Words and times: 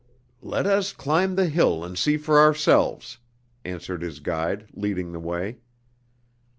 "Let 0.41 0.65
us 0.65 0.93
climb 0.93 1.35
the 1.35 1.45
hill 1.45 1.85
and 1.85 1.95
see 1.95 2.17
for 2.17 2.39
ourselves," 2.39 3.19
answered 3.63 4.01
his 4.01 4.19
guide, 4.19 4.67
leading 4.73 5.11
the 5.11 5.19
way. 5.19 5.59